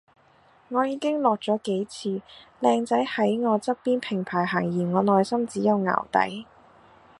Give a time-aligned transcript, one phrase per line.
[0.69, 2.21] 我已經落咗幾次，
[2.59, 6.47] 靚仔喺我側邊平排行而我內心只有淆底